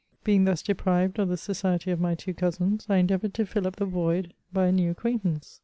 [0.15, 3.67] * Being thus deprived of the society of my two cousins, I endeavoured to fill
[3.67, 5.59] up the void by a new acquantance.